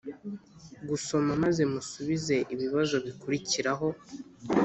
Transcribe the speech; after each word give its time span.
gusoma 0.89 1.31
maze 1.43 1.61
musubize 1.71 2.35
ibibazo 2.53 2.95
bikurikiraho 3.05 3.87